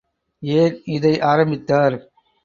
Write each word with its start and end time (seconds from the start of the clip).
ஏன் 0.43 0.81
இதை 0.87 1.11
ஆரம்பித்தார்? 1.21 1.97